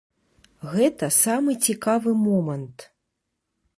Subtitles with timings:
[0.75, 2.87] Гэта самы цікавы момант.